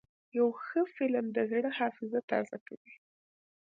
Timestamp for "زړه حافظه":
1.51-2.19